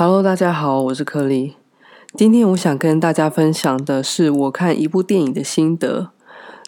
[0.00, 1.56] Hello，大家好，我是克莉。
[2.14, 6.10] 今天我想跟大家分享的是我看一部电影的心得。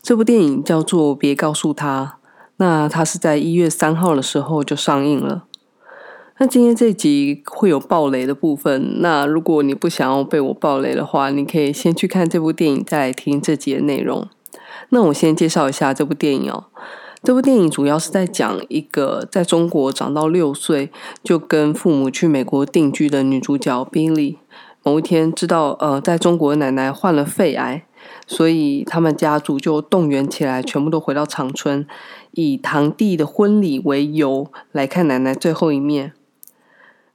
[0.02, 2.18] 这部电影叫做《别告诉他》，
[2.56, 5.44] 那它是在一月三号的时候就上映了。
[6.38, 14.26] 那今天这集会有暴雷的部分，那如果你不想要被我暴雷的话，你可以先去看这部电影，再来听这集的内容。
[14.88, 16.64] 那我先介绍一下这部电影哦。
[17.22, 20.90] 这部电影主要是在讲一个在中国长到六岁
[21.22, 24.36] 就跟父母去美国定居的女主角 Billy。
[24.82, 27.84] 某一天知道呃，在中国奶奶患了肺癌，
[28.26, 31.86] 所以他们家族就动员起来，全部都回到长春，
[32.30, 36.14] 以堂弟的婚礼为由来看奶奶最后一面。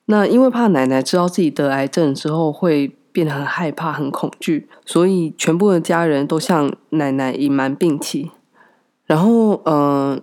[0.05, 8.29] 那因为怕奶奶知道自己得癌症之后会变得很害怕、很恐惧，所以全部的家人都向奶奶隐瞒病情。
[9.05, 10.21] 然后，嗯、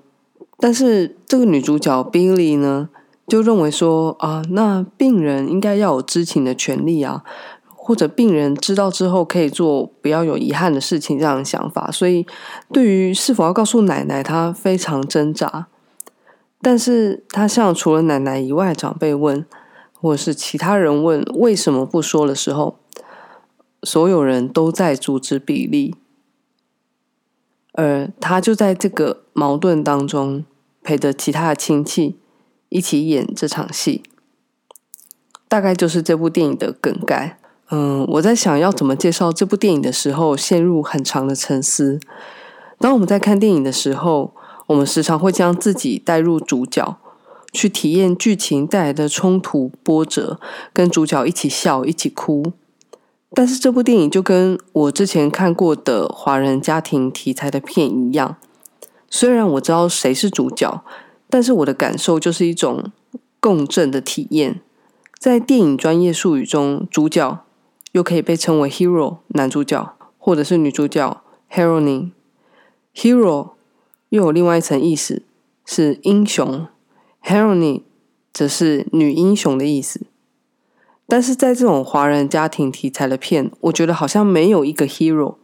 [0.58, 2.88] 但是这个女主角 Billy 呢，
[3.28, 7.22] 就认为说啊，那病人应该要有知情的权利啊，
[7.66, 11.90] 或者病人知道之后可以做不要有遗憾的事情这样的想法。
[11.92, 12.26] 所以，
[12.72, 15.68] 对于是否要告诉奶奶，她非常挣扎。
[16.60, 19.44] 但是，她向除了奶奶以外长辈问，
[20.00, 22.78] 或是其他人问为什么不说的时候，
[23.84, 25.94] 所有人都在阻止比利。
[27.72, 30.44] 而他就在这个矛盾当中，
[30.82, 32.18] 陪着其他的亲戚
[32.68, 34.02] 一起演这场戏，
[35.48, 37.38] 大概就是这部电影的梗概。
[37.70, 41.98] 嗯，我在想要怎么介绍这部电影的时候，陷入很长的沉思。
[42.78, 44.34] 当我们在看电影的时候，
[44.66, 46.98] 我们时常会将自己带入主角，
[47.52, 50.38] 去体验剧情带来的冲突波折，
[50.74, 52.52] 跟主角一起笑，一起哭。
[53.34, 58.36] 但是这部电影就跟我之前看过的华人家庭题材的片一样，
[59.08, 60.84] 虽然我知道谁是主角，
[61.30, 62.92] 但是我的感受就是一种
[63.40, 64.60] 共振的体验。
[65.18, 67.44] 在电影专业术语中，主角
[67.92, 72.10] 又可以被称为 hero 男主角，或者是女主角 heroine。
[72.94, 73.52] hero
[74.10, 75.22] 又有另外一层意思
[75.64, 76.66] 是英雄
[77.22, 77.82] ，heroine
[78.32, 80.02] 则是女英雄的意思。
[81.12, 85.34] 但是在这种华人家庭题材的片，我觉得好像没有一个 hero，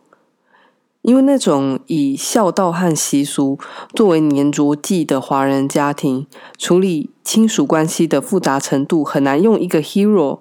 [1.02, 3.58] 因为那种以孝道和习俗
[3.92, 6.26] 作为黏着剂的华人家庭，
[6.56, 10.38] 处理亲属关系的复杂程度，很难用一个 hero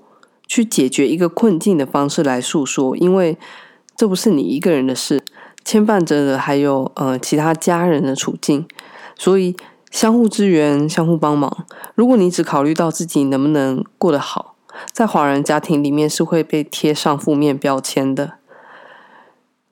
[0.47, 3.37] 去解决一个困境的方式来诉说，因为
[3.97, 5.21] 这不是你一个人的事，
[5.65, 8.65] 牵绊着的还有呃其他家人的处境，
[9.17, 9.57] 所以
[9.91, 11.65] 相互支援、相互帮忙。
[11.95, 14.53] 如果你只考虑到自己能不能过得好，
[14.91, 18.33] 在华人家庭里面是会被贴上负面标签的，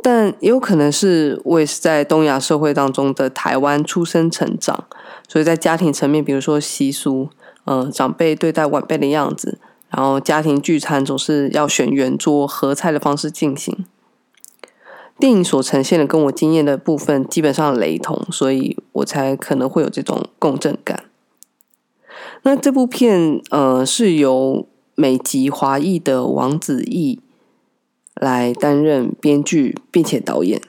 [0.02, 4.86] 但也有可能是我也是在东亚社会当中的台湾出生成长，
[5.28, 7.30] 所以在家庭层面，比如说习俗，
[7.64, 9.58] 呃，长辈对待晚辈的样子，
[9.90, 13.86] 然后家庭聚餐总是要选圆桌合菜的方式进行。
[15.18, 21.06] 电影所呈现的跟我经验的部分基本上雷同，所以我才可能会有这种共振感。
[22.44, 27.20] 那这部片，呃，是由美籍华裔的王子异
[28.16, 30.62] 来担任编剧并且导演。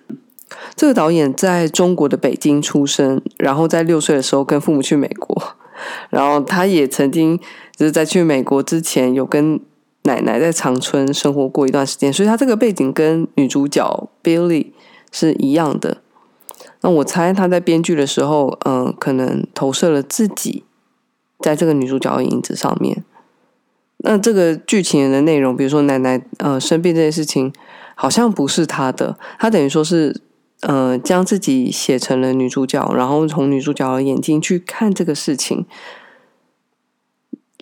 [0.75, 5.57] 这个导演在中国的北京出生，然后在六岁的时候跟父母去美国，
[6.11, 7.39] 然后他也曾经
[7.75, 9.61] 就是在去美国之前有跟
[10.05, 14.69] 奶奶在长春生活过一段时间，所以他这个背景跟女主角 Billy
[15.11, 15.99] 是一样的。
[16.83, 20.63] 那我猜他在编剧的时候，嗯、可能投射了自己
[21.41, 23.05] 在这个女主角的影子上面。
[23.99, 27.53] 那这个剧情的内容，比如说奶奶呃生病这件事情，
[27.95, 30.21] 好像不是他的，他等于说是
[30.61, 35.67] 呃将自己写成了女主角，然后从女主角的眼睛去看这个事情，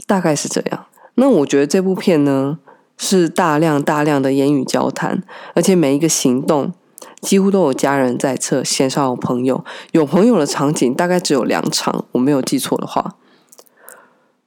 [0.06, 0.86] 大概是这样。
[1.14, 2.58] 那我觉得这部片呢
[2.98, 5.22] 是大量大量的言语交谈，
[5.54, 6.72] 而且每一个行动
[7.20, 13.14] 几乎都有家人在侧，线上有朋友，有朋友的场景大概只有两场，我没有记错的话。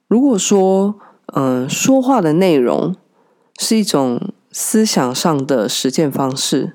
[0.06, 0.94] 如果说
[1.34, 2.96] 嗯，说话的内容
[3.58, 6.72] 是一种思想上的实践方式。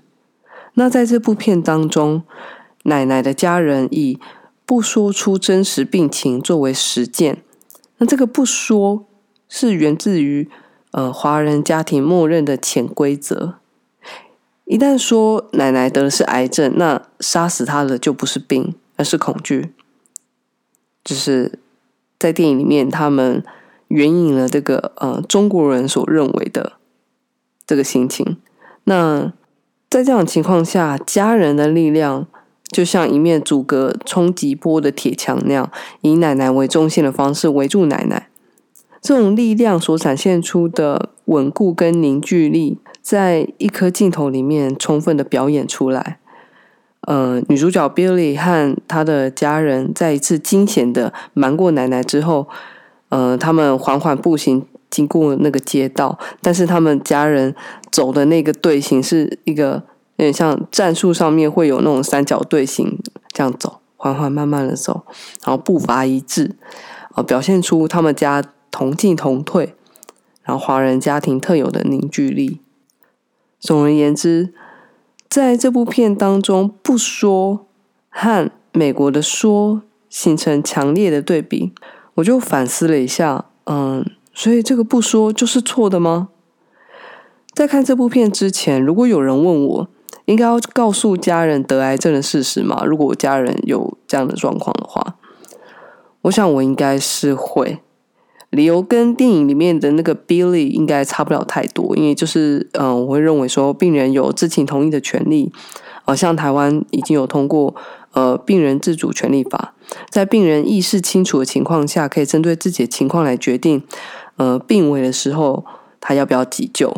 [0.75, 2.24] 那在这部片当中，
[2.83, 4.19] 奶奶的家人以
[4.66, 7.44] 不说出真实病情作为实践。
[7.98, 9.07] 那这个不说
[9.50, 10.48] 是源自于
[10.92, 13.56] 呃华人家庭默认的潜规则。
[14.66, 19.74] 一旦说奶奶得的是癌症，那杀死她的就不是病，而是恐惧。
[21.04, 21.60] 就是
[22.19, 23.44] 在电影里面，他们。
[23.94, 26.74] 援引了这个呃中国人所认为的
[27.68, 28.38] 这个心情。
[28.86, 29.31] 那
[29.90, 32.25] 在这样情况下，家人的力量
[32.66, 38.30] 就像一面阻隔冲击波的铁墙那样，以奶奶为中心的方式围住奶奶。
[39.00, 46.19] 这种力量所展现出的稳固跟凝聚力，在一颗镜头里面充分的表演出来。
[47.01, 52.48] 呃，女主角 Billy 和她的家人在一次惊险的瞒过奶奶之后，
[53.13, 57.54] 呃，他们缓缓步行经过那个街道，但是他们家人
[57.92, 59.83] 走的那个队形是一个
[60.15, 62.98] 有点像战术上面会有那种三角队形
[63.31, 65.06] 这样走，缓缓慢慢的走，
[65.45, 66.56] 然后步伐一致，
[67.15, 68.44] 呃，表现出他们家。
[68.75, 69.75] 同进同退，
[70.42, 72.60] 然后华人家庭特有的凝聚力。
[73.60, 74.51] 总而言之，
[75.30, 77.68] 在这部片当中，不说
[78.10, 81.71] 和美国的说形成强烈的对比，
[82.15, 86.30] 我就反思了一下，嗯，所以这个不说就是错的吗？
[87.54, 89.88] 在看这部片之前，如果有人问我，
[90.25, 92.83] 应该要告诉家人得癌症的事实吗？
[92.86, 95.15] 如果我家人有这样的状况的话，
[96.24, 97.80] 我想我应该是会。
[98.50, 105.51] 理由跟电影里面的那个 Billy 应该差不了太多，因为就是，嗯、我会认为说病人有知情同意的权利，
[106.05, 107.75] 呃，像台湾已经有通过
[108.11, 109.73] 呃病人自主权利法，
[110.09, 113.83] 在病人意识清楚的情况下，可以针对自己的情况来决定，
[114.38, 115.65] 呃，病危的时候
[116.00, 116.94] 他要不要急救，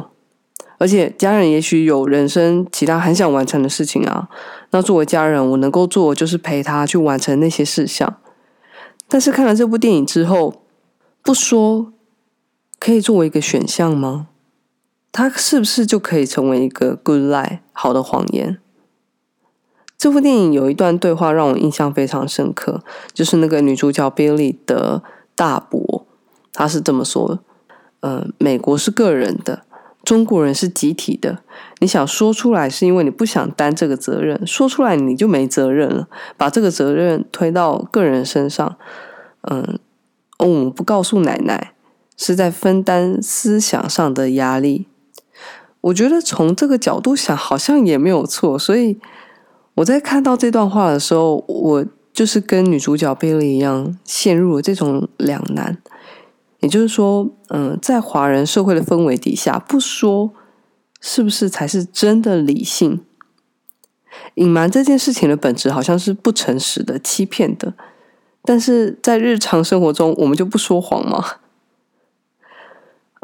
[0.77, 4.29] 而且家人也许有人生其他很想完成的事情啊，
[4.71, 8.17] 那作为家人，我能够做的就是陪他去完成那些事项，
[9.07, 10.61] 但是看了这部电影之后。
[11.25, 11.91] 不说
[12.79, 14.27] 可以作为一个选项吗？
[15.11, 18.59] 它是不是就可以成为一个 good lie 好的谎言？
[19.97, 22.83] 这部电影有一段对话让我印象非常深刻，
[23.13, 25.01] 就是那个女主角 Billy 的
[25.35, 26.05] 大伯，
[26.53, 27.39] 他是这么说的
[28.01, 29.63] ：“呃，美国是个人的，
[30.03, 31.39] 中国人是集体的。
[31.79, 36.07] 你想说出来是因为你不想担这个责任，说出来你就没责任了，
[36.37, 38.77] 把这个责任推到个人身上，
[39.41, 39.79] 嗯、呃。”，
[40.39, 41.71] 我们不告诉奶奶，
[42.17, 44.85] 是在分担思想上的压力。
[45.79, 48.59] 我觉得从这个角度想，好像也没有错。
[48.59, 48.99] 所以
[49.75, 55.77] 我在看到这段话的时候，我就是跟女主角贝利一样，陷入了这种两难。
[56.61, 60.31] 也就是说，嗯、在华人社会的氛围底下，不说
[60.99, 63.03] 是不是才是真的理性？
[64.35, 67.73] 隐瞒这件事情的本质，好像是不诚实的、欺骗的。
[68.43, 71.23] 但是在日常生活中，我们就不说谎吗？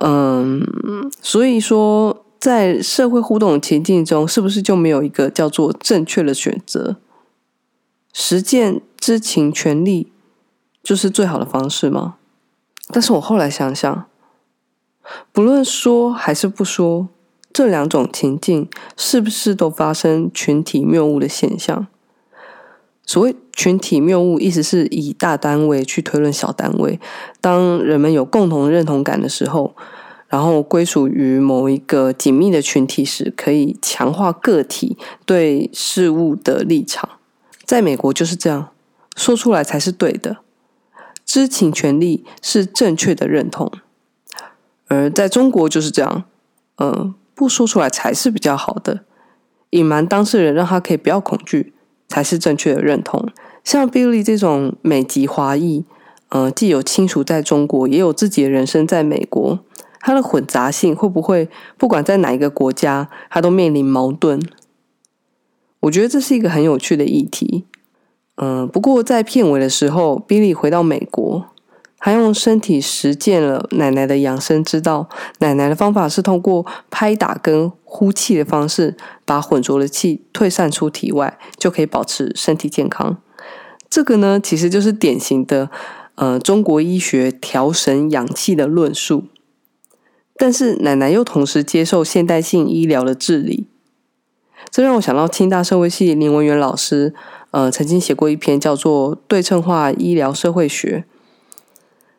[0.04, 6.98] 嗯，所以说，在社会互动的情境中，是不是就没有一个叫做正确的选择？
[8.12, 10.12] 实践知情权利
[10.82, 12.16] 就是最好的方式吗？
[12.88, 14.06] 但是我后来想想，
[15.32, 17.08] 不论说还是不说，
[17.54, 18.68] 这两种情境
[18.98, 21.86] 是不是都发生群体谬误的现象？
[23.06, 27.00] 所谓群体谬误，意思是以大单位去推论小单位。
[27.40, 29.76] 当人们有共同认同感的时候，
[30.32, 37.08] 然后归属于某一个紧密的群体时，可以强化个体对事物的立场。
[37.66, 38.70] 在美国就是这样，
[39.16, 40.38] 说出来才是对的，
[41.26, 43.68] 知情权利是正确的认同；
[44.88, 46.24] 而在中国就是这样，
[46.78, 49.02] 嗯，不说出来才是比较好的，
[49.72, 51.74] 隐瞒当事人让他可以不要恐惧。
[52.12, 53.26] 才是正确的认同。
[53.64, 55.86] 像 Billy 这种美籍华裔，
[56.28, 59.60] 呃，既有亲属在中国，也有自己的人生在美国，
[60.02, 64.42] 它的混杂性会不会不管在哪一个国家，它都面临矛盾？
[65.80, 67.66] 我觉得这是一个很有趣的议题。
[68.36, 71.48] 嗯、不过在片尾的时候，Billy 回到美国。
[72.04, 75.08] 还用身体实践了奶奶的养生之道。
[75.38, 83.18] 奶奶的方法是通过拍打跟呼气的方式，把浑浊的气退散出体外，就可以保持身体健康。
[83.88, 85.70] 这个呢，其实就是典型的
[86.16, 89.26] 呃中国医学调神养气的论述。
[90.42, 93.68] 但是奶奶又同时接受现代性医疗的治理，
[94.72, 97.14] 这让我想到清大社会系林文源老师，
[97.52, 101.06] 呃，曾经写过一篇叫做《对称化医疗社会学》。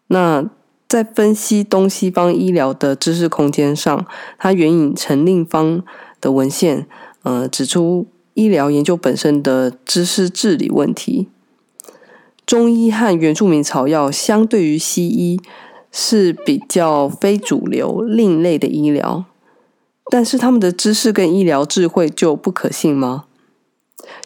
[0.07, 0.49] 那
[0.87, 4.07] 在分析东西方医疗的知识空间上，
[4.39, 5.83] 他援引陈令方
[6.21, 6.87] 的文献，
[7.25, 11.27] 呃，指出医疗研究本身的知识治理问题。
[12.47, 15.41] 中医和原住民草药相对于西医
[15.93, 19.27] 是比较非主流、另类的医疗，
[20.11, 23.27] 但是他们的知识跟医疗智慧就不可信吗？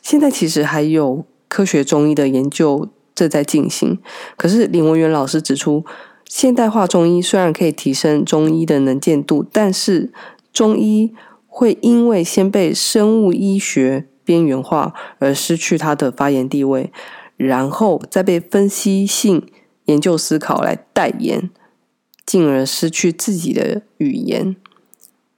[0.00, 2.88] 现在其实还有科学中医的研究。
[3.16, 3.98] 正在进行，
[4.36, 5.82] 可是林文元老师指出，
[6.28, 10.12] 现代化中医虽然可以提升中医的能见度，但是
[10.52, 11.14] 中医
[11.46, 16.92] 会因为先被生物医学边缘化而失去它的发言地位，
[17.38, 19.42] 然后再被分析性
[19.86, 21.50] 研究思考来代言，
[22.24, 24.54] 进而失去自己的语言。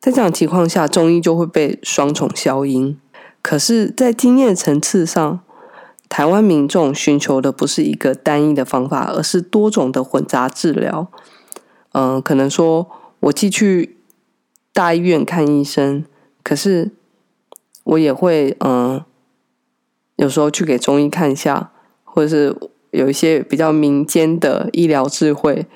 [0.00, 3.00] 在这样情况下，中医就会被双重消音。
[3.42, 5.40] 可是，在经验层次上，
[6.08, 11.08] 台湾民众寻求的不是一个单一的方法，而是多种的混杂治疗。
[11.92, 12.88] 嗯、可能说
[13.20, 13.96] 我既去
[14.72, 16.04] 大医院看医生，
[16.42, 16.92] 可是
[17.84, 19.02] 我也会嗯、
[20.16, 21.72] 有时候去给中医看一下，
[22.04, 22.56] 或者是
[22.90, 25.66] 有一些比较民间的医疗智慧，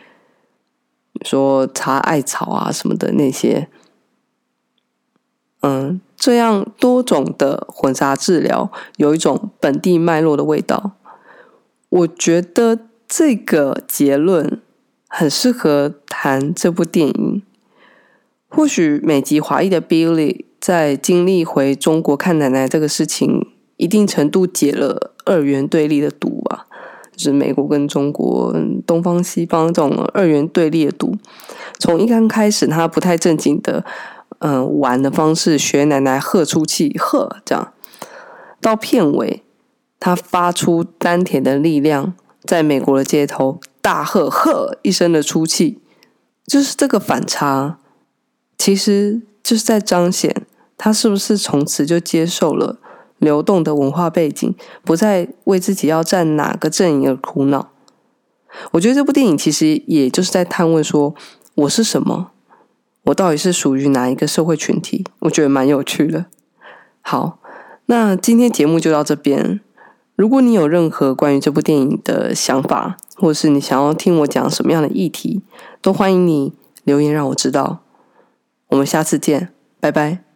[1.25, 3.69] 说查艾草啊什么的那些。
[5.61, 10.93] 嗯，这样多种的混杂治疗有一种本地脉络的味道。
[11.89, 14.61] 我觉得这个结论
[15.07, 17.43] 很适合谈这部电影。
[18.49, 26.42] 或许美籍华裔的 Billy 在经历回中国看奶奶这个事情，一定程度解了二元对立的毒，
[27.13, 28.55] 就是美国跟中国、
[28.87, 31.17] 东方西方这种二元对立的毒。
[31.79, 33.85] 从一刚开始，他不太正经的。
[34.45, 37.73] 嗯，玩的方式学奶奶呵出气，呵这样，
[38.61, 39.45] 到片尾，
[40.01, 45.79] 他发出丹田的力量，在美国的街头大喝呵一声的出气，
[46.45, 47.79] 就是这个反差，
[48.59, 50.35] 其实就是在彰显
[50.77, 52.81] 他是不是从此就接受了
[53.23, 57.71] 流动的文化背景，不再为自己要站哪个阵营而苦恼。
[58.73, 61.15] 我觉得这部电影其实也就是在探问说，
[61.55, 62.33] 我是什么。
[63.05, 65.05] 我到底是属于哪一个社会群体？
[65.21, 66.27] 我觉得蛮有趣的。
[67.01, 67.39] 好，
[67.87, 69.61] 那今天节目就到这边。
[70.15, 75.43] 如果你有任何关于这部电影的想法，或者是你想要听我讲什么样的议题，
[75.81, 76.53] 都欢迎你
[76.85, 77.81] 留言让我知道。
[78.69, 79.49] 我们下次见，
[79.81, 80.32] 拜拜。